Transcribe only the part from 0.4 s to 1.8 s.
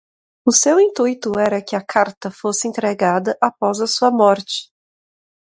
O seu intuito era que